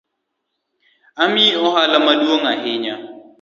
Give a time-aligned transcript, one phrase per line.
[1.25, 2.95] Imiya ohala maduong’ ahinya